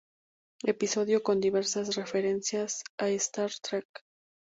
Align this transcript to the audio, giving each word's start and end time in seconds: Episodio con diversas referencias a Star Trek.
Episodio 0.63 1.21
con 1.21 1.39
diversas 1.39 1.95
referencias 1.95 2.81
a 2.97 3.07
Star 3.09 3.51
Trek. 3.61 3.85